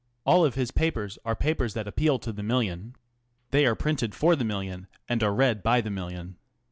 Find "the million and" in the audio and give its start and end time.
4.35-5.21